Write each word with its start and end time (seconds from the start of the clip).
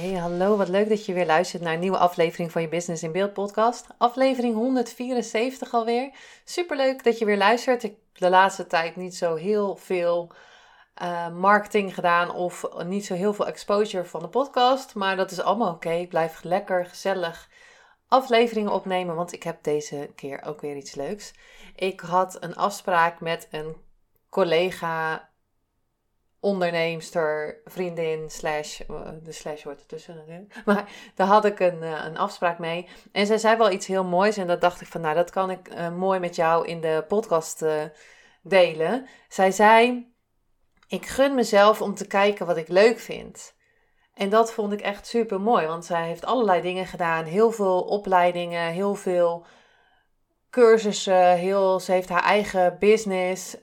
Hey, 0.00 0.12
hallo. 0.12 0.56
Wat 0.56 0.68
leuk 0.68 0.88
dat 0.88 1.06
je 1.06 1.12
weer 1.12 1.26
luistert 1.26 1.62
naar 1.62 1.72
een 1.74 1.80
nieuwe 1.80 1.98
aflevering 1.98 2.52
van 2.52 2.62
je 2.62 2.68
Business 2.68 3.02
in 3.02 3.12
Beeld 3.12 3.32
podcast. 3.32 3.86
Aflevering 3.98 4.54
174 4.54 5.72
alweer. 5.74 6.10
Superleuk 6.44 7.04
dat 7.04 7.18
je 7.18 7.24
weer 7.24 7.36
luistert. 7.36 7.82
Ik 7.82 7.90
heb 7.90 7.98
de 8.12 8.30
laatste 8.30 8.66
tijd 8.66 8.96
niet 8.96 9.16
zo 9.16 9.34
heel 9.34 9.76
veel 9.76 10.32
uh, 11.02 11.28
marketing 11.28 11.94
gedaan 11.94 12.34
of 12.34 12.64
niet 12.84 13.06
zo 13.06 13.14
heel 13.14 13.34
veel 13.34 13.46
exposure 13.46 14.04
van 14.04 14.20
de 14.20 14.28
podcast. 14.28 14.94
Maar 14.94 15.16
dat 15.16 15.30
is 15.30 15.40
allemaal 15.40 15.72
oké. 15.72 15.90
Ik 15.90 16.08
blijf 16.08 16.42
lekker 16.42 16.86
gezellig 16.86 17.48
afleveringen 18.08 18.72
opnemen, 18.72 19.14
want 19.14 19.32
ik 19.32 19.42
heb 19.42 19.62
deze 19.62 20.10
keer 20.14 20.42
ook 20.44 20.60
weer 20.60 20.76
iets 20.76 20.94
leuks. 20.94 21.34
Ik 21.74 22.00
had 22.00 22.42
een 22.42 22.56
afspraak 22.56 23.20
met 23.20 23.48
een 23.50 23.76
collega 24.28 25.29
onderneemster, 26.40 27.60
vriendin, 27.64 28.30
slash, 28.30 28.80
eh, 28.80 29.08
de 29.22 29.32
slash 29.32 29.62
wordt 29.62 29.80
ertussen 29.80 30.16
natuurlijk. 30.16 30.54
Maar 30.64 30.90
daar 31.14 31.26
had 31.26 31.44
ik 31.44 31.60
een, 31.60 31.82
eh, 31.82 32.04
een 32.04 32.18
afspraak 32.18 32.58
mee. 32.58 32.88
En 33.12 33.26
zij 33.26 33.38
zei 33.38 33.56
wel 33.56 33.70
iets 33.70 33.86
heel 33.86 34.04
moois 34.04 34.36
en 34.36 34.46
dat 34.46 34.60
dacht 34.60 34.80
ik 34.80 34.86
van, 34.86 35.00
nou 35.00 35.14
dat 35.14 35.30
kan 35.30 35.50
ik 35.50 35.74
uh, 35.74 35.96
mooi 35.96 36.20
met 36.20 36.36
jou 36.36 36.66
in 36.66 36.80
de 36.80 37.04
podcast 37.08 37.64
delen. 38.42 39.06
Zij 39.28 39.50
zei, 39.50 40.06
ik 40.88 41.06
gun 41.06 41.34
mezelf 41.34 41.82
om 41.82 41.94
te 41.94 42.06
kijken 42.06 42.46
wat 42.46 42.56
ik 42.56 42.68
leuk 42.68 42.98
vind. 42.98 43.54
En 44.14 44.28
dat 44.28 44.52
vond 44.52 44.72
ik 44.72 44.80
echt 44.80 45.06
super 45.06 45.40
mooi, 45.40 45.66
want 45.66 45.84
zij 45.84 46.06
heeft 46.06 46.24
allerlei 46.24 46.62
dingen 46.62 46.86
gedaan. 46.86 47.24
Heel 47.24 47.50
veel 47.50 47.80
opleidingen, 47.82 48.72
heel 48.72 48.94
veel 48.94 49.46
cursussen. 50.50 51.36
Heel, 51.36 51.80
ze 51.80 51.92
heeft 51.92 52.08
haar 52.08 52.22
eigen 52.22 52.76
business, 52.78 53.56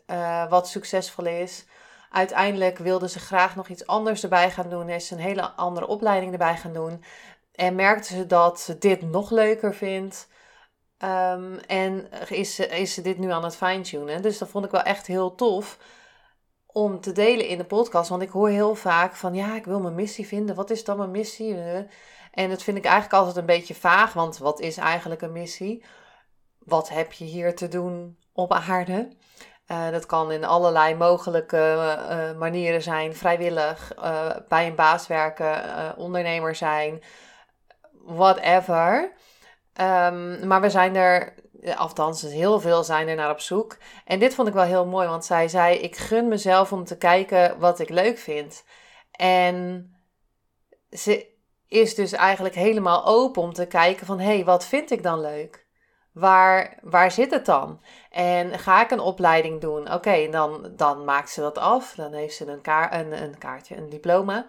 wat 0.49 0.67
succesvol 0.67 1.25
is. 1.25 1.65
Uiteindelijk 2.09 2.77
wilde 2.77 3.09
ze 3.09 3.19
graag 3.19 3.55
nog 3.55 3.67
iets 3.67 3.87
anders 3.87 4.23
erbij 4.23 4.51
gaan 4.51 4.69
doen. 4.69 4.89
Is 4.89 5.11
een 5.11 5.17
hele 5.17 5.51
andere 5.51 5.87
opleiding 5.87 6.31
erbij 6.31 6.57
gaan 6.57 6.73
doen. 6.73 7.03
En 7.51 7.75
merkte 7.75 8.13
ze 8.13 8.25
dat 8.25 8.59
ze 8.59 8.77
dit 8.77 9.01
nog 9.01 9.31
leuker 9.31 9.75
vindt. 9.75 10.27
Um, 11.03 11.57
en 11.57 12.09
is, 12.29 12.59
is 12.59 12.93
ze 12.93 13.01
dit 13.01 13.17
nu 13.17 13.31
aan 13.31 13.43
het 13.43 13.55
fine-tunen. 13.55 14.21
Dus 14.21 14.37
dat 14.37 14.49
vond 14.49 14.65
ik 14.65 14.71
wel 14.71 14.81
echt 14.81 15.07
heel 15.07 15.35
tof 15.35 15.77
om 16.65 16.99
te 17.01 17.11
delen 17.11 17.47
in 17.47 17.57
de 17.57 17.65
podcast. 17.65 18.09
Want 18.09 18.21
ik 18.21 18.29
hoor 18.29 18.49
heel 18.49 18.75
vaak 18.75 19.15
van 19.15 19.33
ja, 19.33 19.55
ik 19.55 19.65
wil 19.65 19.79
mijn 19.79 19.95
missie 19.95 20.27
vinden. 20.27 20.55
Wat 20.55 20.69
is 20.69 20.83
dan 20.83 20.97
mijn 20.97 21.11
missie? 21.11 21.55
En 22.31 22.49
dat 22.49 22.63
vind 22.63 22.77
ik 22.77 22.85
eigenlijk 22.85 23.13
altijd 23.13 23.37
een 23.37 23.55
beetje 23.55 23.75
vaag. 23.75 24.13
Want 24.13 24.37
wat 24.37 24.59
is 24.59 24.77
eigenlijk 24.77 25.21
een 25.21 25.31
missie? 25.31 25.83
Wat 26.59 26.89
heb 26.89 27.13
je 27.13 27.25
hier 27.25 27.55
te 27.55 27.67
doen 27.67 28.17
op 28.33 28.53
aarde? 28.53 29.09
Uh, 29.71 29.89
dat 29.89 30.05
kan 30.05 30.31
in 30.31 30.43
allerlei 30.43 30.95
mogelijke 30.95 31.97
uh, 32.09 32.39
manieren 32.39 32.81
zijn. 32.81 33.15
Vrijwillig, 33.15 33.93
bij 34.47 34.67
een 34.67 34.75
baas 34.75 35.07
werken, 35.07 35.63
ondernemer 35.97 36.55
zijn, 36.55 37.03
whatever. 38.05 39.11
Um, 39.81 40.47
maar 40.47 40.61
we 40.61 40.69
zijn 40.69 40.95
er, 40.95 41.33
althans 41.75 42.21
heel 42.21 42.59
veel 42.59 42.83
zijn 42.83 43.07
er 43.07 43.15
naar 43.15 43.31
op 43.31 43.39
zoek. 43.39 43.77
En 44.05 44.19
dit 44.19 44.35
vond 44.35 44.47
ik 44.47 44.53
wel 44.53 44.63
heel 44.63 44.85
mooi, 44.85 45.07
want 45.07 45.25
zij 45.25 45.47
zei: 45.47 45.77
Ik 45.77 45.95
gun 45.95 46.27
mezelf 46.27 46.71
om 46.71 46.85
te 46.85 46.97
kijken 46.97 47.59
wat 47.59 47.79
ik 47.79 47.89
leuk 47.89 48.17
vind. 48.17 48.63
En 49.11 49.89
ze 50.89 51.35
is 51.67 51.95
dus 51.95 52.11
eigenlijk 52.11 52.55
helemaal 52.55 53.05
open 53.05 53.41
om 53.41 53.53
te 53.53 53.65
kijken 53.65 54.05
van... 54.05 54.19
hé, 54.19 54.35
hey, 54.35 54.45
wat 54.45 54.65
vind 54.65 54.91
ik 54.91 55.03
dan 55.03 55.21
leuk? 55.21 55.66
Waar, 56.19 56.77
waar 56.81 57.11
zit 57.11 57.31
het 57.31 57.45
dan? 57.45 57.79
En 58.11 58.59
ga 58.59 58.83
ik 58.83 58.91
een 58.91 58.99
opleiding 58.99 59.61
doen? 59.61 59.93
Oké, 59.93 60.29
dan, 60.29 60.71
dan 60.75 61.05
maakt 61.05 61.29
ze 61.29 61.41
dat 61.41 61.57
af. 61.57 61.93
Dan 61.95 62.13
heeft 62.13 62.35
ze 62.35 62.47
een, 62.47 62.61
kaart, 62.61 62.93
een, 62.93 63.23
een 63.23 63.37
kaartje, 63.37 63.77
een 63.77 63.89
diploma. 63.89 64.45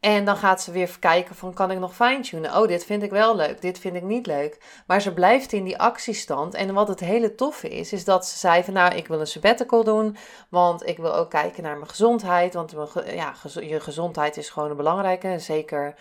En 0.00 0.24
dan 0.24 0.36
gaat 0.36 0.62
ze 0.62 0.72
weer 0.72 0.96
kijken 0.98 1.34
van, 1.34 1.54
kan 1.54 1.70
ik 1.70 1.78
nog 1.78 1.94
fine-tunen? 1.94 2.56
Oh, 2.56 2.68
dit 2.68 2.84
vind 2.84 3.02
ik 3.02 3.10
wel 3.10 3.36
leuk, 3.36 3.60
dit 3.60 3.78
vind 3.78 3.96
ik 3.96 4.02
niet 4.02 4.26
leuk. 4.26 4.82
Maar 4.86 5.00
ze 5.00 5.12
blijft 5.12 5.52
in 5.52 5.64
die 5.64 5.78
actiestand. 5.78 6.54
En 6.54 6.74
wat 6.74 6.88
het 6.88 7.00
hele 7.00 7.34
toffe 7.34 7.68
is, 7.68 7.92
is 7.92 8.04
dat 8.04 8.26
ze 8.26 8.38
zei 8.38 8.64
van, 8.64 8.74
nou, 8.74 8.94
ik 8.94 9.08
wil 9.08 9.20
een 9.20 9.26
sabbatical 9.26 9.84
doen. 9.84 10.16
Want 10.48 10.86
ik 10.86 10.96
wil 10.96 11.14
ook 11.14 11.30
kijken 11.30 11.62
naar 11.62 11.76
mijn 11.76 11.88
gezondheid. 11.88 12.54
Want 12.54 12.74
ja, 13.06 13.34
je 13.60 13.80
gezondheid 13.80 14.36
is 14.36 14.50
gewoon 14.50 14.70
een 14.70 14.76
belangrijke. 14.76 15.38
Zeker 15.38 15.94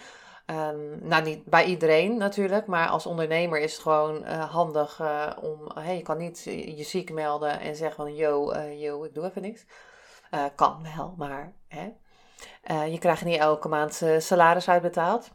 Um, 0.45 1.07
nou, 1.07 1.23
niet 1.23 1.45
bij 1.45 1.65
iedereen 1.65 2.17
natuurlijk, 2.17 2.65
maar 2.65 2.87
als 2.87 3.05
ondernemer 3.05 3.59
is 3.59 3.73
het 3.73 3.81
gewoon 3.81 4.23
uh, 4.23 4.51
handig 4.51 4.99
uh, 4.99 5.31
om. 5.41 5.71
Hey, 5.73 5.95
je 5.95 6.01
kan 6.01 6.17
niet 6.17 6.43
je 6.75 6.83
ziek 6.83 7.11
melden 7.11 7.59
en 7.59 7.75
zeggen 7.75 7.95
van: 7.95 8.15
yo, 8.15 8.53
uh, 8.53 8.81
yo, 8.81 9.03
ik 9.03 9.13
doe 9.13 9.25
even 9.25 9.41
niks. 9.41 9.65
kan 10.55 10.87
wel, 10.95 11.13
maar 11.17 11.53
hè. 11.67 11.93
je 12.83 12.97
krijgt 12.97 13.25
niet 13.25 13.39
elke 13.39 13.67
maand 13.67 14.01
salaris 14.17 14.69
uitbetaald. 14.69 15.31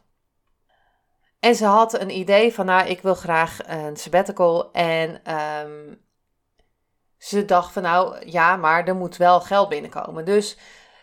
En 1.39 1.55
ze 1.55 1.65
had 1.65 1.99
een 1.99 2.17
idee 2.17 2.53
van: 2.53 2.65
nou, 2.65 2.87
ik 2.87 3.01
wil 3.01 3.15
graag 3.15 3.59
een 3.67 3.97
sabbatical. 3.97 4.71
En 4.71 5.33
um, 5.65 6.01
ze 7.17 7.45
dacht 7.45 7.73
van: 7.73 7.83
nou 7.83 8.29
ja, 8.29 8.55
maar 8.55 8.87
er 8.87 8.95
moet 8.95 9.17
wel 9.17 9.41
geld 9.41 9.69
binnenkomen. 9.69 10.25
Dus 10.25 10.57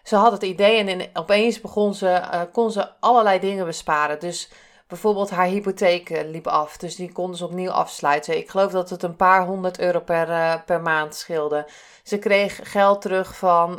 ze 0.09 0.17
had 0.17 0.33
het 0.33 0.43
idee 0.43 0.85
en 0.85 1.09
opeens 1.13 1.61
begon 1.61 1.95
ze, 1.95 2.07
uh, 2.07 2.41
kon 2.53 2.71
ze 2.71 2.89
allerlei 3.01 3.41
dingen 3.41 3.65
besparen. 3.65 4.21
Dus 4.21 4.51
bijvoorbeeld 4.87 5.31
haar 5.31 5.47
hypotheek 5.47 6.11
eh, 6.11 6.31
liep 6.31 6.47
af, 6.47 6.77
dus 6.77 6.97
die 6.97 7.13
konden 7.13 7.37
ze 7.37 7.45
opnieuw 7.45 7.71
afsluiten. 7.71 8.37
Ik 8.37 8.51
geloof 8.51 8.73
dat 8.73 8.91
het 8.91 9.03
een 9.03 9.17
paar 9.17 9.47
honderd 9.47 9.79
euro 9.79 10.01
per, 10.01 10.29
uh, 10.29 10.55
per 10.67 10.81
maand 10.81 11.15
scheelde. 11.15 11.67
Ze 12.03 12.19
kreeg 12.19 12.61
geld 12.63 13.01
terug 13.01 13.37
van 13.37 13.79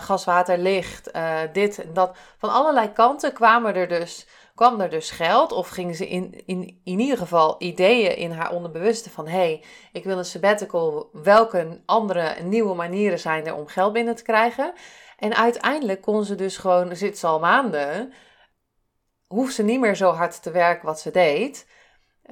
gas, 0.00 0.24
water, 0.24 0.58
licht, 0.58 1.10
dit 1.52 1.82
en 1.82 1.92
dat. 1.92 2.16
Van 2.38 2.50
allerlei 2.50 2.92
kanten 2.92 3.32
kwamen 3.32 3.74
er 3.74 3.88
dus, 3.88 4.26
kwam 4.60 4.80
er 4.80 4.90
dus 4.90 5.10
geld. 5.10 5.52
Of 5.52 5.68
gingen 5.68 5.94
ze 5.94 6.08
in, 6.08 6.42
in, 6.46 6.80
in 6.84 6.98
ieder 6.98 7.18
geval 7.18 7.56
ideeën 7.58 8.16
in 8.16 8.30
haar 8.30 8.52
onderbewuste 8.52 9.10
van... 9.10 9.26
hé, 9.26 9.36
hey, 9.36 9.64
ik 9.92 10.04
wil 10.04 10.18
een 10.18 10.24
sabbatical. 10.24 11.10
Welke 11.12 11.80
andere 11.86 12.42
nieuwe 12.42 12.74
manieren 12.74 13.18
zijn 13.18 13.46
er 13.46 13.54
om 13.54 13.66
geld 13.66 13.92
binnen 13.92 14.16
te 14.16 14.22
krijgen? 14.22 14.72
En 15.16 15.34
uiteindelijk 15.34 16.00
kon 16.00 16.24
ze 16.24 16.34
dus 16.34 16.56
gewoon, 16.56 16.96
zit 16.96 17.18
ze 17.18 17.26
al 17.26 17.40
maanden, 17.40 18.12
hoeft 19.26 19.54
ze 19.54 19.62
niet 19.62 19.80
meer 19.80 19.96
zo 19.96 20.10
hard 20.10 20.42
te 20.42 20.50
werken 20.50 20.86
wat 20.86 21.00
ze 21.00 21.10
deed. 21.10 21.66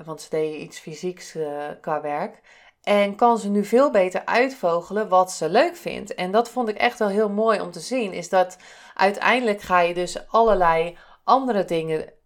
Want 0.04 0.20
ze 0.20 0.30
deed 0.30 0.60
iets 0.60 0.78
fysieks 0.78 1.34
uh, 1.34 1.64
qua 1.80 2.00
werk. 2.00 2.40
En 2.82 3.16
kan 3.16 3.38
ze 3.38 3.48
nu 3.48 3.64
veel 3.64 3.90
beter 3.90 4.24
uitvogelen 4.24 5.08
wat 5.08 5.32
ze 5.32 5.48
leuk 5.48 5.76
vindt. 5.76 6.14
En 6.14 6.30
dat 6.30 6.50
vond 6.50 6.68
ik 6.68 6.76
echt 6.76 6.98
wel 6.98 7.08
heel 7.08 7.30
mooi 7.30 7.60
om 7.60 7.70
te 7.70 7.80
zien. 7.80 8.12
Is 8.12 8.28
dat 8.28 8.56
uiteindelijk 8.94 9.60
ga 9.60 9.80
je 9.80 9.94
dus 9.94 10.28
allerlei 10.28 10.96
andere 11.24 11.64
dingen 11.64 12.16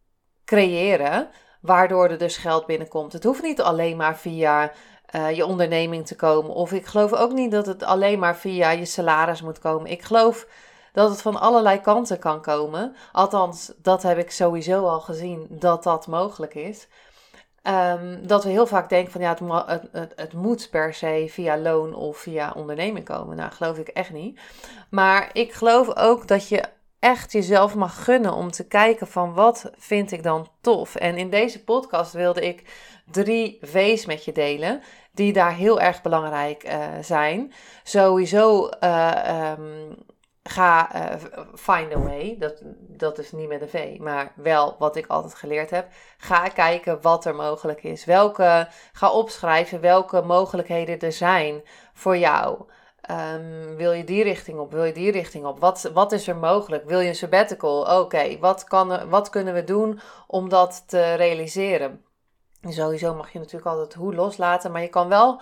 creëren. 0.52 1.28
Waardoor 1.60 2.08
er 2.08 2.18
dus 2.18 2.36
geld 2.36 2.66
binnenkomt. 2.66 3.12
Het 3.12 3.25
hoeft 3.25 3.43
niet 3.43 3.60
alleen 3.60 3.96
maar 3.96 4.16
via 4.16 4.72
uh, 5.16 5.31
je 5.31 5.46
onderneming 5.46 6.06
te 6.06 6.16
komen. 6.16 6.54
Of 6.54 6.72
ik 6.72 6.87
geloof 6.87 7.12
ook 7.12 7.32
niet 7.32 7.50
dat 7.50 7.66
het 7.66 7.82
alleen 7.82 8.19
maar 8.19 8.37
via 8.37 8.70
je 8.70 8.84
salaris 8.84 9.43
moet 9.43 9.58
komen. 9.58 9.90
Ik 9.90 10.02
geloof 10.02 10.46
dat 10.93 11.10
het 11.10 11.22
van 11.22 11.40
allerlei 11.40 11.81
kanten 11.81 12.19
kan 12.19 12.43
komen. 12.43 12.96
Althans, 13.12 13.72
dat 13.76 14.02
heb 14.02 14.19
ik 14.19 14.31
sowieso 14.31 14.87
al 14.87 15.00
gezien 15.00 15.46
dat 15.50 15.82
dat 15.82 16.06
mogelijk 16.06 16.54
is. 16.54 16.88
Um, 17.62 18.26
dat 18.26 18.44
we 18.44 18.50
heel 18.50 18.66
vaak 18.66 18.88
denken 18.88 19.12
van 19.12 19.20
ja, 19.20 19.28
het, 19.28 19.40
het, 19.66 19.88
het, 19.93 20.12
het, 20.16 20.32
moet 20.32 20.69
per 20.70 20.94
se 20.94 21.26
via 21.28 21.58
loon 21.58 21.94
of 21.94 22.16
via 22.16 22.52
onderneming 22.56 23.04
komen. 23.04 23.37
Nou, 23.37 23.52
geloof 23.52 23.78
ik 23.78 23.88
echt 23.88 24.12
niet. 24.12 24.40
Maar 24.90 25.31
ik 25.32 25.52
geloof 25.52 25.96
ook 25.96 26.28
dat 26.28 26.49
je 26.49 26.64
echt 27.02 27.32
jezelf 27.32 27.75
mag 27.75 28.04
gunnen 28.04 28.34
om 28.34 28.50
te 28.50 28.66
kijken 28.66 29.06
van 29.06 29.34
wat 29.34 29.70
vind 29.76 30.12
ik 30.12 30.22
dan 30.22 30.49
tof. 30.60 30.94
En 30.94 31.16
in 31.16 31.31
deze 31.31 31.64
podcast 31.64 32.12
wilde 32.12 32.40
ik 32.40 32.62
drie 33.10 33.58
V's 33.62 34.06
met 34.06 34.25
je 34.25 34.32
delen 34.32 34.82
die 35.12 35.32
daar 35.32 35.54
heel 35.54 35.81
erg 35.81 36.02
belangrijk 36.02 36.64
uh, 36.64 36.84
zijn. 37.00 37.52
Sowieso 37.82 38.69
uh, 38.81 39.52
ga 40.43 40.94
uh, 40.94 41.14
find 41.54 41.94
a 41.94 41.99
way. 41.99 42.37
Dat, 42.38 42.62
dat 42.78 43.19
is 43.19 43.32
niet 43.32 43.49
met 43.49 43.60
een 43.60 43.69
V, 43.69 43.99
maar 43.99 44.32
wel 44.34 44.76
wat 44.78 44.96
ik 44.96 45.06
altijd 45.06 45.34
geleerd 45.34 45.70
heb. 45.70 45.87
Ga 46.16 46.49
kijken 46.49 47.00
wat 47.00 47.25
er 47.25 47.34
mogelijk 47.34 47.82
is. 47.82 48.04
Welke, 48.04 48.69
ga 48.93 49.10
opschrijven 49.10 49.81
welke 49.81 50.22
mogelijkheden 50.22 50.99
er 50.99 51.12
zijn 51.12 51.62
voor 51.93 52.16
jou. 52.16 52.64
Ehm, 53.02 53.76
wil 53.76 53.93
je 53.93 54.04
die 54.04 54.22
richting 54.22 54.58
op? 54.58 54.72
Wil 54.72 54.84
je 54.84 54.93
die 54.93 55.10
richting 55.10 55.44
op? 55.44 55.60
Wat, 55.60 55.90
wat 55.94 56.12
is 56.12 56.28
er 56.28 56.37
mogelijk? 56.37 56.84
Wil 56.84 57.00
je 57.00 57.08
een 57.08 57.14
sabbatical? 57.14 58.00
Oké, 58.00 58.38
wat 58.38 58.66
wat, 59.08 59.28
kunnen 59.28 59.54
we 59.54 59.64
doen 59.64 60.00
om 60.26 60.49
dat 60.49 60.84
te 60.87 61.14
realiseren? 61.14 62.04
Sowieso 62.69 63.14
mag 63.14 63.32
je 63.32 63.38
natuurlijk 63.38 63.66
altijd 63.66 63.94
hoe 63.94 64.14
loslaten, 64.14 64.72
maar 64.72 64.82
je 64.82 64.88
kan 64.88 65.08
wel 65.08 65.40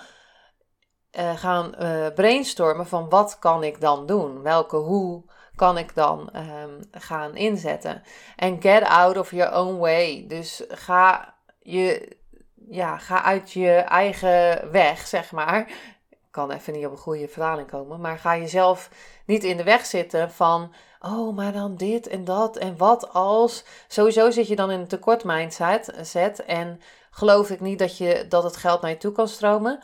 uh, 1.18 1.36
gaan 1.36 1.74
uh, 1.80 2.06
brainstormen 2.14 2.86
van 2.86 3.08
wat 3.08 3.38
kan 3.38 3.64
ik 3.64 3.80
dan 3.80 4.06
doen? 4.06 4.42
Welke 4.42 4.76
hoe 4.76 5.24
kan 5.54 5.78
ik 5.78 5.94
dan 5.94 6.30
um, 6.36 6.80
gaan 6.90 7.36
inzetten? 7.36 8.02
En 8.36 8.62
get 8.62 8.82
out 8.82 9.16
of 9.16 9.30
your 9.30 9.56
own 9.56 9.78
way. 9.78 10.24
Dus 10.28 10.64
ga, 10.68 11.34
je, 11.58 12.16
ja, 12.68 12.98
ga 12.98 13.22
uit 13.22 13.52
je 13.52 13.70
eigen 13.74 14.70
weg, 14.70 15.06
zeg 15.06 15.32
maar. 15.32 15.70
Kan 16.30 16.50
even 16.50 16.72
niet 16.72 16.86
op 16.86 16.92
een 16.92 16.98
goede 16.98 17.28
vertaling 17.28 17.68
komen, 17.68 18.00
maar 18.00 18.18
ga 18.18 18.36
jezelf 18.36 18.90
niet 19.26 19.44
in 19.44 19.56
de 19.56 19.62
weg 19.62 19.86
zitten 19.86 20.30
van, 20.30 20.72
oh, 21.00 21.36
maar 21.36 21.52
dan 21.52 21.76
dit 21.76 22.06
en 22.06 22.24
dat 22.24 22.56
en 22.56 22.76
wat 22.76 23.12
als. 23.12 23.64
Sowieso 23.88 24.30
zit 24.30 24.48
je 24.48 24.56
dan 24.56 24.70
in 24.70 24.80
een 24.80 24.86
tekort 24.86 25.24
mindset 25.24 25.92
zet, 26.02 26.44
en 26.44 26.80
geloof 27.10 27.50
ik 27.50 27.60
niet 27.60 27.78
dat, 27.78 27.98
je, 27.98 28.26
dat 28.28 28.42
het 28.42 28.56
geld 28.56 28.80
naar 28.80 28.90
je 28.90 28.96
toe 28.96 29.12
kan 29.12 29.28
stromen. 29.28 29.82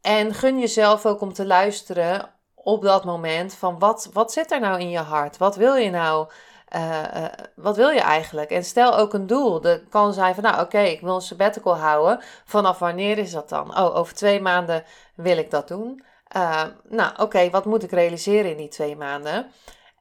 En 0.00 0.34
gun 0.34 0.58
jezelf 0.58 1.06
ook 1.06 1.20
om 1.20 1.32
te 1.32 1.46
luisteren 1.46 2.30
op 2.54 2.82
dat 2.82 3.04
moment 3.04 3.54
van 3.54 3.78
wat, 3.78 4.10
wat 4.12 4.32
zit 4.32 4.52
er 4.52 4.60
nou 4.60 4.80
in 4.80 4.90
je 4.90 4.98
hart? 4.98 5.36
Wat 5.36 5.56
wil 5.56 5.74
je 5.74 5.90
nou? 5.90 6.28
Uh, 6.76 7.24
wat 7.56 7.76
wil 7.76 7.88
je 7.88 8.00
eigenlijk? 8.00 8.50
En 8.50 8.64
stel 8.64 8.96
ook 8.98 9.12
een 9.14 9.26
doel. 9.26 9.60
Dat 9.60 9.80
kan 9.88 10.12
zijn 10.12 10.34
van, 10.34 10.42
nou 10.42 10.60
oké, 10.60 10.78
ik 10.78 11.00
wil 11.00 11.14
een 11.14 11.20
sabbatical 11.20 11.76
houden. 11.76 12.20
Vanaf 12.44 12.78
wanneer 12.78 13.18
is 13.18 13.32
dat 13.32 13.48
dan? 13.48 13.78
Oh, 13.78 13.96
over 13.96 14.14
twee 14.14 14.40
maanden 14.40 14.84
wil 15.14 15.36
ik 15.36 15.50
dat 15.50 15.68
doen. 15.68 16.04
Uh, 16.36 16.62
nou 16.88 17.12
oké, 17.16 17.50
wat 17.50 17.64
moet 17.64 17.82
ik 17.82 17.90
realiseren 17.90 18.50
in 18.50 18.56
die 18.56 18.68
twee 18.68 18.96
maanden? 18.96 19.50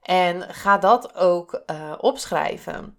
En 0.02 0.42
ga 0.54 0.78
dat 0.78 1.16
ook 1.16 1.64
opschrijven. 1.98 2.98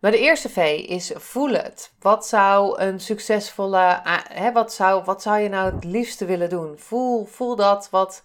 Maar 0.00 0.10
de 0.10 0.18
eerste 0.18 0.48
V 0.48 0.84
is 0.88 1.12
voel 1.14 1.52
het. 1.52 1.92
Wat 2.00 2.26
zou 2.26 2.80
een 2.80 3.00
succesvolle, 3.00 4.00
hè, 4.28 4.52
wat, 4.52 4.72
zou, 4.72 5.04
wat 5.04 5.22
zou 5.22 5.38
je 5.38 5.48
nou 5.48 5.74
het 5.74 5.84
liefste 5.84 6.24
willen 6.24 6.48
doen? 6.48 6.78
Voel, 6.78 7.24
voel 7.24 7.56
dat. 7.56 7.90
Wat, 7.90 8.22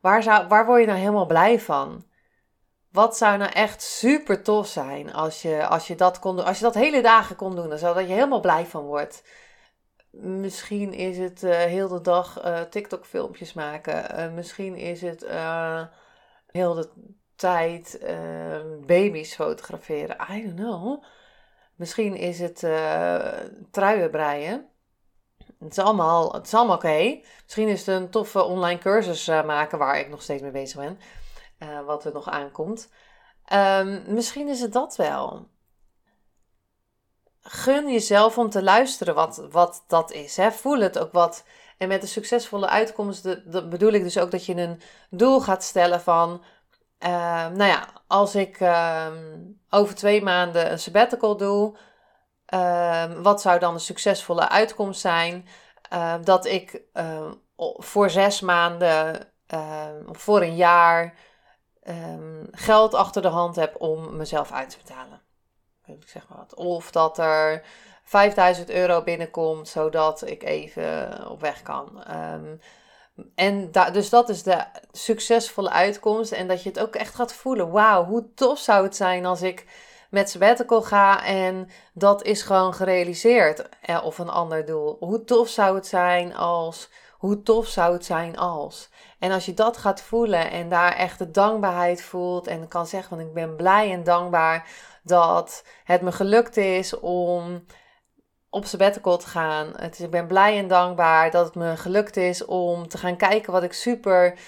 waar, 0.00 0.22
zou, 0.22 0.48
waar 0.48 0.66
word 0.66 0.80
je 0.80 0.86
nou 0.86 0.98
helemaal 0.98 1.26
blij 1.26 1.60
van? 1.60 2.04
Wat 2.96 3.16
zou 3.16 3.38
nou 3.38 3.52
echt 3.52 3.82
super 3.82 4.42
tof 4.42 4.66
zijn 4.66 5.12
als 5.12 5.42
je, 5.42 5.66
als 5.66 5.86
je 5.86 5.94
dat 5.94 6.18
kon? 6.18 6.44
Als 6.44 6.58
je 6.58 6.64
dat 6.64 6.74
hele 6.74 7.02
dagen 7.02 7.36
kon 7.36 7.56
doen, 7.56 7.68
dan 7.68 7.78
zou 7.78 7.94
dat 7.94 8.06
je 8.06 8.12
helemaal 8.12 8.40
blij 8.40 8.66
van 8.66 8.84
wordt. 8.84 9.22
Misschien 10.10 10.92
is 10.92 11.18
het 11.18 11.42
uh, 11.42 11.56
heel 11.56 11.88
de 11.88 12.00
dag 12.00 12.44
uh, 12.44 12.60
TikTok-filmpjes 12.60 13.52
maken. 13.52 14.18
Uh, 14.18 14.32
misschien 14.32 14.76
is 14.76 15.00
het 15.00 15.26
heel 16.46 16.74
de 16.74 16.88
tijd 17.34 18.00
baby's 18.86 19.34
fotograferen. 19.34 20.16
I 20.30 20.42
don't 20.42 20.54
know. 20.54 21.04
Misschien 21.74 22.14
is 22.14 22.38
het 22.38 22.58
truien 23.70 24.10
breien. 24.10 24.66
Het 25.58 25.70
is 25.70 25.78
allemaal, 25.78 26.32
het 26.32 26.46
is 26.46 26.54
allemaal 26.54 26.76
oké. 26.76 27.20
Misschien 27.42 27.68
is 27.68 27.86
het 27.86 27.96
een 27.96 28.10
toffe 28.10 28.42
online 28.42 28.80
cursus 28.80 29.26
maken 29.26 29.78
waar 29.78 29.98
ik 29.98 30.08
nog 30.08 30.22
steeds 30.22 30.42
mee 30.42 30.50
bezig 30.50 30.80
ben. 30.80 30.98
Wat 31.84 32.04
er 32.04 32.12
nog 32.12 32.28
aankomt. 32.28 32.88
Um, 33.52 34.02
misschien 34.06 34.48
is 34.48 34.60
het 34.60 34.72
dat 34.72 34.96
wel 34.96 35.48
gun 37.48 37.92
jezelf 37.92 38.38
om 38.38 38.50
te 38.50 38.62
luisteren 38.62 39.14
wat, 39.14 39.46
wat 39.50 39.84
dat 39.86 40.12
is. 40.12 40.36
Hè? 40.36 40.52
Voel 40.52 40.80
het 40.80 40.98
ook 40.98 41.12
wat. 41.12 41.44
En 41.78 41.88
met 41.88 42.00
de 42.00 42.06
succesvolle 42.06 42.68
uitkomst 42.68 43.50
bedoel 43.68 43.92
ik 43.92 44.02
dus 44.02 44.18
ook 44.18 44.30
dat 44.30 44.46
je 44.46 44.56
een 44.56 44.80
doel 45.10 45.40
gaat 45.40 45.64
stellen 45.64 46.00
van... 46.00 46.42
Uh, 47.00 47.08
nou 47.46 47.64
ja, 47.64 47.88
als 48.06 48.34
ik 48.34 48.60
uh, 48.60 49.06
over 49.70 49.94
twee 49.94 50.22
maanden 50.22 50.70
een 50.70 50.78
sabbatical 50.78 51.36
doe... 51.36 51.76
Wat 53.22 53.40
zou 53.40 53.58
dan 53.58 53.74
een 53.74 53.80
succesvolle 53.80 54.48
uitkomst 54.48 55.00
zijn? 55.00 55.46
Ehm, 55.88 56.22
dat 56.22 56.44
ik 56.44 56.82
voor 57.76 58.10
zes 58.10 58.40
maanden 58.40 59.28
voor 60.12 60.42
een 60.42 60.56
jaar 60.56 61.14
geld 62.50 62.94
achter 62.94 63.22
de 63.22 63.28
hand 63.28 63.56
heb 63.56 63.80
om 63.80 64.16
mezelf 64.16 64.52
uit 64.52 64.70
te 64.70 64.76
betalen 64.76 65.20
ik 65.86 66.08
zeg 66.08 66.28
maar 66.28 66.38
wat. 66.38 66.54
Of 66.54 66.90
dat 66.90 67.18
er 67.18 67.62
5000 68.04 68.70
euro 68.70 69.02
binnenkomt, 69.02 69.68
zodat 69.68 70.28
ik 70.28 70.42
even 70.42 71.28
op 71.30 71.40
weg 71.40 71.62
kan. 71.62 72.04
Um, 72.34 72.60
en 73.34 73.70
dus 73.92 74.10
dat 74.10 74.28
is 74.28 74.42
de 74.42 74.64
succesvolle 74.92 75.70
uitkomst. 75.70 76.32
En 76.32 76.48
dat 76.48 76.62
je 76.62 76.68
het 76.68 76.80
ook 76.80 76.94
echt 76.94 77.14
gaat 77.14 77.32
voelen. 77.32 77.70
Wauw, 77.70 78.04
hoe 78.04 78.34
tof 78.34 78.58
zou 78.58 78.84
het 78.84 78.96
zijn 78.96 79.26
als 79.26 79.42
ik 79.42 79.66
met 80.10 80.30
sabbatical 80.30 80.82
ga 80.82 81.24
en 81.24 81.68
dat 81.92 82.22
is 82.22 82.42
gewoon 82.42 82.74
gerealiseerd. 82.74 83.68
Eh, 83.80 84.04
of 84.04 84.18
een 84.18 84.28
ander 84.28 84.64
doel. 84.64 84.96
Hoe 85.00 85.24
tof 85.24 85.48
zou 85.48 85.74
het 85.74 85.86
zijn 85.86 86.34
als. 86.34 86.88
Hoe 87.18 87.42
tof 87.42 87.66
zou 87.66 87.92
het 87.92 88.04
zijn 88.04 88.36
als. 88.36 88.88
En 89.18 89.32
als 89.32 89.46
je 89.46 89.54
dat 89.54 89.76
gaat 89.76 90.00
voelen 90.00 90.50
en 90.50 90.68
daar 90.68 90.92
echt 90.92 91.18
de 91.18 91.30
dankbaarheid 91.30 92.02
voelt 92.02 92.46
en 92.46 92.68
kan 92.68 92.86
zeggen 92.86 93.08
van 93.08 93.26
ik 93.26 93.34
ben 93.34 93.56
blij 93.56 93.92
en 93.92 94.04
dankbaar 94.04 94.68
dat 95.02 95.64
het 95.84 96.02
me 96.02 96.12
gelukt 96.12 96.56
is 96.56 96.98
om 96.98 97.64
op 98.50 98.64
sabbatical 98.64 99.18
te 99.18 99.26
gaan. 99.26 99.72
Het 99.76 99.98
ik 99.98 100.10
ben 100.10 100.26
blij 100.26 100.58
en 100.58 100.68
dankbaar 100.68 101.30
dat 101.30 101.44
het 101.44 101.54
me 101.54 101.76
gelukt 101.76 102.16
is 102.16 102.44
om 102.44 102.88
te 102.88 102.98
gaan 102.98 103.16
kijken 103.16 103.52
wat 103.52 103.62
ik 103.62 103.72
super 103.72 104.38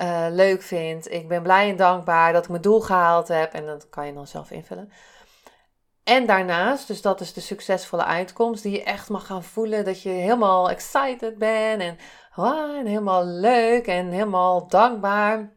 uh, 0.00 0.26
leuk 0.30 0.62
vind. 0.62 1.10
Ik 1.10 1.28
ben 1.28 1.42
blij 1.42 1.70
en 1.70 1.76
dankbaar 1.76 2.32
dat 2.32 2.44
ik 2.44 2.50
mijn 2.50 2.62
doel 2.62 2.80
gehaald 2.80 3.28
heb. 3.28 3.52
En 3.52 3.66
dat 3.66 3.88
kan 3.88 4.06
je 4.06 4.12
dan 4.12 4.26
zelf 4.26 4.50
invullen. 4.50 4.92
En 6.10 6.26
daarnaast, 6.26 6.86
dus 6.86 7.02
dat 7.02 7.20
is 7.20 7.32
de 7.32 7.40
succesvolle 7.40 8.04
uitkomst, 8.04 8.62
die 8.62 8.72
je 8.72 8.82
echt 8.82 9.08
mag 9.08 9.26
gaan 9.26 9.44
voelen 9.44 9.84
dat 9.84 10.02
je 10.02 10.08
helemaal 10.08 10.70
excited 10.70 11.38
bent 11.38 11.82
en, 11.82 11.98
wow, 12.34 12.76
en 12.76 12.86
helemaal 12.86 13.24
leuk 13.24 13.86
en 13.86 14.08
helemaal 14.08 14.68
dankbaar. 14.68 15.52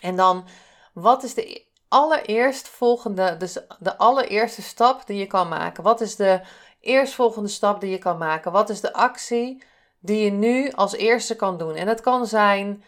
En 0.00 0.16
dan, 0.16 0.46
wat 0.92 1.22
is 1.22 1.34
de 1.34 1.66
allereerst 1.88 2.68
volgende, 2.68 3.36
dus 3.36 3.58
de 3.78 3.98
allereerste 3.98 4.62
stap 4.62 5.06
die 5.06 5.18
je 5.18 5.26
kan 5.26 5.48
maken? 5.48 5.82
Wat 5.82 6.00
is 6.00 6.16
de 6.16 6.40
eerstvolgende 6.80 7.48
stap 7.48 7.80
die 7.80 7.90
je 7.90 7.98
kan 7.98 8.18
maken? 8.18 8.52
Wat 8.52 8.68
is 8.68 8.80
de 8.80 8.92
actie 8.92 9.64
die 10.00 10.24
je 10.24 10.30
nu 10.30 10.72
als 10.72 10.92
eerste 10.92 11.36
kan 11.36 11.58
doen? 11.58 11.74
En 11.74 11.88
het 11.88 12.00
kan 12.00 12.26
zijn, 12.26 12.84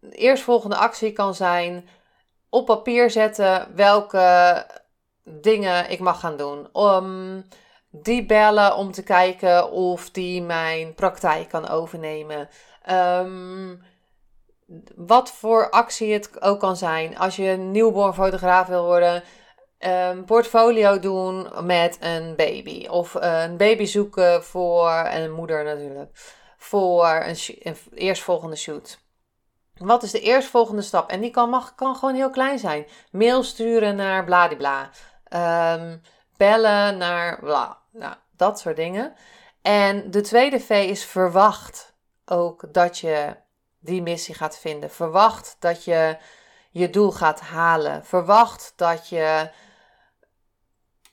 de 0.00 0.16
eerstvolgende 0.16 0.76
actie 0.76 1.12
kan 1.12 1.34
zijn 1.34 1.88
op 2.48 2.66
papier 2.66 3.10
zetten 3.10 3.74
welke 3.74 4.82
dingen 5.24 5.90
ik 5.90 6.00
mag 6.00 6.20
gaan 6.20 6.36
doen. 6.36 6.68
Om 6.72 7.42
die 7.90 8.26
bellen 8.26 8.76
om 8.76 8.92
te 8.92 9.02
kijken 9.02 9.70
of 9.70 10.10
die 10.10 10.42
mijn 10.42 10.94
praktijk 10.94 11.48
kan 11.48 11.68
overnemen. 11.68 12.48
Um, 12.90 13.82
wat 14.96 15.30
voor 15.30 15.70
actie 15.70 16.12
het 16.12 16.42
ook 16.42 16.60
kan 16.60 16.76
zijn. 16.76 17.18
Als 17.18 17.36
je 17.36 17.48
een 17.48 17.70
newborn 17.70 18.14
fotograaf 18.14 18.66
wil 18.66 18.84
worden, 18.84 19.22
een 19.78 20.24
portfolio 20.24 20.98
doen 20.98 21.48
met 21.66 21.96
een 22.00 22.36
baby. 22.36 22.86
Of 22.86 23.14
een 23.14 23.56
baby 23.56 23.84
zoeken 23.84 24.44
voor, 24.44 24.90
een 24.90 25.32
moeder 25.32 25.64
natuurlijk, 25.64 26.10
voor 26.56 27.06
een, 27.06 27.36
een 27.62 27.76
eerstvolgende 27.94 28.56
shoot. 28.56 29.02
Wat 29.74 30.02
is 30.02 30.10
de 30.10 30.20
eerstvolgende 30.20 30.82
stap? 30.82 31.10
En 31.10 31.20
die 31.20 31.30
kan, 31.30 31.50
mag, 31.50 31.74
kan 31.74 31.96
gewoon 31.96 32.14
heel 32.14 32.30
klein 32.30 32.58
zijn. 32.58 32.86
Mail 33.10 33.42
sturen 33.42 33.96
naar 33.96 34.24
bladibla. 34.24 34.90
Um, 35.34 36.02
bellen 36.36 36.96
naar 36.96 37.38
bla. 37.38 37.78
Nou, 37.90 38.14
dat 38.36 38.60
soort 38.60 38.76
dingen. 38.76 39.14
En 39.62 40.10
de 40.10 40.20
tweede 40.20 40.60
V 40.60 40.70
is 40.70 41.04
verwacht 41.04 41.94
ook 42.24 42.72
dat 42.72 42.98
je 42.98 43.36
die 43.78 44.02
missie 44.02 44.34
gaat 44.34 44.58
vinden. 44.58 44.90
Verwacht 44.90 45.56
dat 45.58 45.84
je 45.84 46.16
je 46.70 46.90
doel 46.90 47.12
gaat 47.12 47.40
halen. 47.40 48.04
Verwacht 48.04 48.72
dat 48.76 49.08
je 49.08 49.50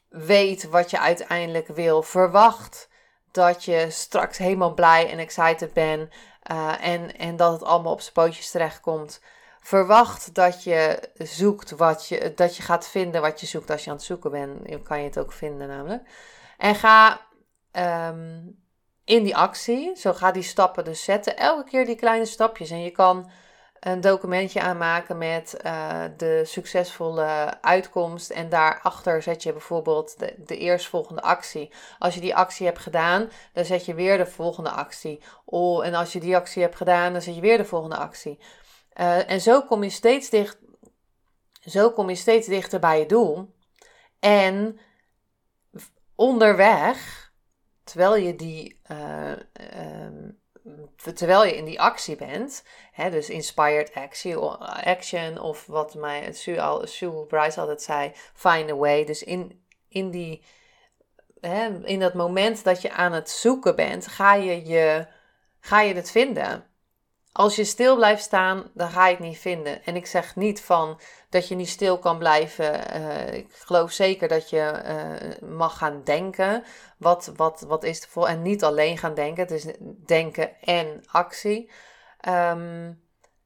weet 0.10 0.70
wat 0.70 0.90
je 0.90 1.00
uiteindelijk 1.00 1.68
wil. 1.68 2.04
Verwacht 2.04 2.90
dat 3.32 3.64
je 3.66 3.88
straks 3.90 4.38
helemaal 4.38 4.74
blij 4.74 5.10
en 5.10 5.20
excited 5.20 5.74
bent 5.74 6.14
uh, 6.52 6.86
en, 6.86 7.18
en 7.18 7.36
dat 7.36 7.52
het 7.52 7.64
allemaal 7.64 7.92
op 7.92 8.02
zijn 8.02 8.14
pootjes 8.14 8.52
terechtkomt. 8.52 9.22
Verwacht 9.64 10.34
dat 10.34 10.64
je 10.64 11.10
zoekt 11.18 11.72
wat 11.72 12.08
je, 12.08 12.34
dat 12.36 12.56
je 12.58 12.64
gaat 12.64 12.88
vinden 12.88 13.22
wat 13.22 13.40
je 13.40 13.46
zoekt 13.46 13.70
als 13.70 13.84
je 13.84 13.90
aan 13.90 13.96
het 13.96 14.06
zoeken 14.06 14.32
bent. 14.32 14.84
Kan 14.84 15.00
je 15.00 15.04
het 15.04 15.18
ook 15.18 15.32
vinden 15.32 15.68
namelijk. 15.68 16.10
En 16.58 16.76
ga 16.76 17.22
um, 18.10 18.60
in 19.06 19.24
die 19.24 19.36
actie. 19.36 19.96
Zo 19.96 20.14
ga 20.14 20.32
die 20.32 20.44
stappen 20.44 20.84
dus 20.84 21.04
zetten. 21.04 21.38
Elke 21.38 21.70
keer 21.70 21.86
die 21.86 21.96
kleine 21.96 22.26
stapjes. 22.26 22.70
En 22.70 22.84
je 22.84 22.92
kan 22.92 23.32
een 23.80 24.02
documentje 24.02 24.62
aanmaken 24.62 25.18
met 25.18 25.58
uh, 25.66 26.04
de 26.18 26.42
succesvolle 26.46 27.62
uitkomst. 27.62 28.30
En 28.30 28.50
daarachter 28.50 29.22
zet 29.22 29.44
je 29.44 29.52
bijvoorbeeld 29.52 30.20
de, 30.20 30.36
de 30.38 30.58
eerstvolgende 30.58 31.22
actie. 31.22 31.72
Als 32.00 32.14
je 32.14 32.22
die 32.22 32.36
actie 32.36 32.66
hebt 32.66 32.80
gedaan, 32.80 33.30
dan 33.54 33.66
zet 33.66 33.86
je 33.86 33.94
weer 33.94 34.18
de 34.18 34.26
volgende 34.26 34.70
actie. 34.70 35.24
Oh, 35.46 35.86
en 35.86 35.94
als 35.94 36.14
je 36.14 36.20
die 36.20 36.36
actie 36.36 36.62
hebt 36.62 36.76
gedaan, 36.76 37.14
dan 37.14 37.22
zet 37.22 37.36
je 37.36 37.42
weer 37.42 37.58
de 37.58 37.66
volgende 37.66 37.98
actie. 37.98 38.40
Uh, 39.02 39.30
en 39.30 39.42
zo 39.42 39.62
kom 39.62 39.84
je 39.84 39.90
steeds 39.90 40.30
dicht. 40.30 40.58
Zo 41.62 41.92
kom 41.92 42.10
je 42.10 42.16
steeds 42.16 42.48
dichter 42.48 42.80
bij 42.80 43.00
je 43.00 43.06
doel. 43.06 43.56
En 44.20 44.80
onderweg, 46.16 47.32
terwijl 47.84 48.16
je 48.16 48.36
die. 48.36 48.82
Uh, 48.92 49.32
terwijl 51.14 51.46
je 51.46 51.56
in 51.56 51.66
die 51.66 51.82
actie 51.82 52.16
bent, 52.16 52.64
hè, 52.92 53.10
dus 53.10 53.30
inspired 53.30 53.94
action, 54.84 55.40
of 55.40 55.66
wat 55.66 55.94
mij 55.94 56.34
Sue, 56.34 56.82
Sue 56.84 57.26
Bryce 57.26 57.60
altijd 57.60 57.82
zei, 57.82 58.12
find 58.34 58.70
a 58.72 58.76
way. 58.76 59.06
Dus 59.06 59.24
in, 59.24 59.66
in, 59.88 60.12
die, 60.12 60.44
hè, 61.40 61.86
in 61.86 62.00
dat 62.00 62.14
moment 62.14 62.64
dat 62.64 62.82
je 62.82 62.92
aan 62.92 63.12
het 63.12 63.30
zoeken 63.30 63.76
bent, 63.76 64.08
ga 64.08 64.34
je, 64.34 64.66
je, 64.66 65.08
ga 65.60 65.82
je 65.82 65.94
het 65.94 66.12
vinden. 66.12 66.71
Als 67.34 67.56
je 67.56 67.64
stil 67.64 67.96
blijft 67.96 68.24
staan, 68.24 68.72
dan 68.74 68.90
ga 68.90 69.08
je 69.08 69.16
het 69.16 69.24
niet 69.24 69.38
vinden. 69.38 69.84
En 69.84 69.96
ik 69.96 70.06
zeg 70.06 70.36
niet 70.36 70.62
van 70.62 71.00
dat 71.30 71.48
je 71.48 71.56
niet 71.56 71.70
stil 71.70 72.00
kan 72.00 72.18
blijven. 72.18 72.98
Uh, 73.02 73.34
ik 73.34 73.48
geloof 73.50 73.92
zeker 73.92 74.28
dat 74.28 74.50
je 74.50 74.82
uh, 75.42 75.50
mag 75.50 75.78
gaan 75.78 76.04
denken. 76.04 76.64
Wat, 76.98 77.32
wat, 77.36 77.62
wat 77.68 77.84
is 77.84 78.02
er 78.02 78.10
voor? 78.10 78.28
En 78.28 78.42
niet 78.42 78.64
alleen 78.64 78.98
gaan 78.98 79.14
denken. 79.14 79.44
Het 79.44 79.52
is 79.52 79.66
denken 80.06 80.62
en 80.62 81.04
actie. 81.12 81.72
Um, 82.30 83.02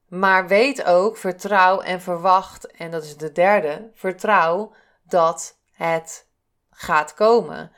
maar 0.08 0.48
weet 0.48 0.84
ook, 0.84 1.18
vertrouw 1.18 1.82
en 1.82 2.02
verwacht. 2.02 2.72
En 2.72 2.92
dat 2.92 3.04
is 3.04 3.18
de 3.18 3.32
derde. 3.32 3.92
Vertrouw 3.94 4.74
dat 5.04 5.58
het 5.72 6.28
gaat 6.72 7.14
komen. 7.14 7.72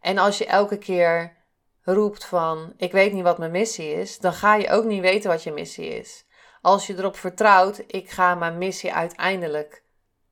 En 0.00 0.18
als 0.18 0.38
je 0.38 0.46
elke 0.46 0.78
keer 0.78 1.36
roept 1.82 2.24
van 2.24 2.72
ik 2.76 2.92
weet 2.92 3.12
niet 3.12 3.22
wat 3.22 3.38
mijn 3.38 3.50
missie 3.50 3.92
is, 3.92 4.18
dan 4.18 4.32
ga 4.32 4.54
je 4.54 4.70
ook 4.70 4.84
niet 4.84 5.00
weten 5.00 5.30
wat 5.30 5.42
je 5.42 5.52
missie 5.52 5.98
is. 5.98 6.24
Als 6.62 6.86
je 6.86 6.98
erop 6.98 7.16
vertrouwt, 7.16 7.82
ik 7.86 8.10
ga 8.10 8.34
mijn 8.34 8.58
missie 8.58 8.92
uiteindelijk 8.92 9.84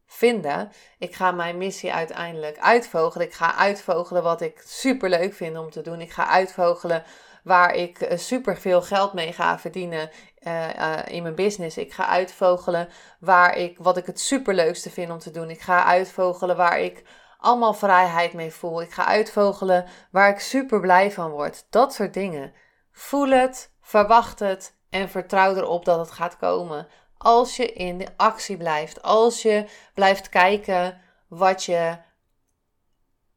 vinden. 0.07 0.73
Ik 0.99 1.15
ga 1.15 1.31
mijn 1.31 1.59
missie 1.59 1.93
uiteindelijk 1.93 2.59
uitvogelen. 2.59 3.27
Ik 3.27 3.35
ga 3.35 3.55
uitvogelen 3.55 4.23
wat 4.23 4.41
ik 4.41 4.63
super 4.65 5.09
leuk 5.09 5.35
vind 5.35 5.59
om 5.59 5.71
te 5.71 5.81
doen. 5.83 6.01
Ik 6.01 6.13
ga 6.13 6.27
uitvogelen 6.27 7.05
waar 7.43 7.75
ik 7.75 8.01
eh, 8.01 8.19
super 8.19 8.57
veel 8.57 8.83
geld 8.83 9.13
mee 9.13 9.33
ga 9.33 9.59
verdienen 9.59 10.11
uh, 10.43 10.75
uh, 10.79 10.99
in 11.07 11.23
mijn 11.23 11.35
business. 11.35 11.77
Ik 11.77 11.93
ga 11.93 12.07
uitvogelen 12.07 12.89
waar 13.21 13.57
ik, 13.57 13.79
wat 13.79 13.97
ik 13.97 14.07
het 14.07 14.21
superleukste 14.21 14.91
vind 14.91 15.11
om 15.11 15.19
te 15.19 15.31
doen. 15.31 15.51
Ik 15.51 15.61
ga 15.61 15.85
uitvogelen 15.85 16.57
waar 16.57 16.81
ik 16.81 17.03
allemaal 17.39 17.75
vrijheid 17.75 18.33
mee 18.33 18.53
voel. 18.53 18.83
Ik 18.83 18.93
ga 18.93 19.05
uitvogelen 19.05 19.87
waar 20.11 20.29
ik 20.29 20.41
super 20.41 20.81
blij 20.81 21.13
van 21.13 21.31
word. 21.31 21.67
Dat 21.71 21.95
soort 21.95 22.15
dingen. 22.15 22.53
Voel 22.93 23.29
het, 23.29 23.73
verwacht 23.81 24.39
het 24.39 24.77
en 24.91 25.09
vertrouw 25.09 25.55
erop 25.55 25.85
dat 25.85 25.99
het 25.99 26.11
gaat 26.11 26.37
komen. 26.37 26.89
Als 27.19 27.57
je 27.57 27.73
in 27.73 27.99
de 27.99 28.09
actie 28.17 28.57
blijft, 28.57 29.03
als 29.03 29.43
je 29.43 29.65
blijft 29.95 30.29
kijken 30.29 31.01
wat 31.29 31.65
je 31.65 31.99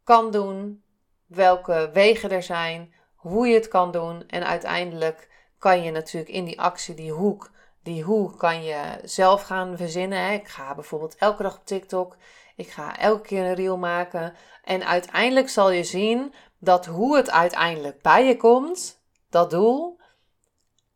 kan 0.04 0.32
doen, 0.32 0.84
welke 1.26 1.90
wegen 1.94 2.32
er 2.32 2.44
zijn, 2.44 2.94
hoe 3.16 3.48
je 3.48 3.54
het 3.54 3.68
kan 3.68 3.92
doen 3.92 4.28
en 4.28 4.46
uiteindelijk 4.46 5.30
kan 5.60 5.84
je 5.84 5.92
natuurlijk 5.92 6.32
in 6.32 6.46
die 6.46 6.62
actie 6.62 6.96
die 6.96 7.12
hoek 7.12 7.52
die 7.84 8.04
hoe 8.04 8.36
kan 8.36 8.64
je 8.64 9.00
zelf 9.04 9.42
gaan 9.42 9.78
verzinnen. 9.78 10.32
Ik 10.32 10.48
ga 10.48 10.76
bijvoorbeeld 10.76 11.16
elke 11.16 11.44
dag 11.44 11.56
op 11.58 11.66
TikTok. 11.66 12.16
Ik 12.56 12.70
ga 12.70 12.98
elke 12.98 13.28
keer 13.28 13.46
een 13.46 13.54
reel 13.54 13.78
maken. 13.78 14.34
En 14.64 14.86
uiteindelijk 14.86 15.50
zal 15.50 15.72
je 15.72 15.84
zien 15.84 16.34
dat 16.60 16.86
hoe 16.86 17.16
het 17.16 17.32
uiteindelijk 17.32 18.02
bij 18.02 18.26
je 18.26 18.38
komt, 18.38 19.02
dat 19.30 19.50
doel, 19.50 20.00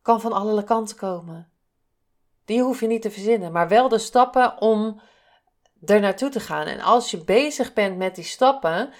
kan 0.01 0.21
van 0.21 0.33
alle 0.33 0.63
kanten 0.63 0.97
komen. 0.97 1.49
Die 2.45 2.61
hoef 2.61 2.79
je 2.79 2.87
niet 2.87 3.01
te 3.01 3.11
verzinnen, 3.11 3.51
maar 3.51 3.67
wel 3.67 3.89
de 3.89 3.97
stappen 3.97 4.61
om 4.61 5.01
er 5.85 5.99
naartoe 5.99 6.29
te 6.29 6.39
gaan. 6.39 6.65
En 6.65 6.79
als 6.79 7.11
je 7.11 7.23
bezig 7.23 7.73
bent 7.73 7.97
met 7.97 8.15
die 8.15 8.23
stappen, 8.23 8.93